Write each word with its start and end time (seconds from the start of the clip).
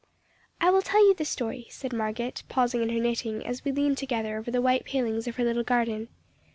"I 0.59 0.71
will 0.71 0.81
tell 0.81 1.07
you 1.07 1.13
the 1.13 1.25
story," 1.25 1.67
said 1.69 1.91
Margotte, 1.93 2.41
pausing 2.49 2.81
in 2.81 2.89
her 2.89 2.99
knitting, 2.99 3.45
as 3.45 3.63
we 3.63 3.71
leaned 3.71 3.99
together 3.99 4.35
over 4.35 4.49
the 4.49 4.59
white 4.59 4.83
palings 4.83 5.27
of 5.27 5.35
her 5.35 5.43
little 5.43 5.61
garden. 5.61 6.07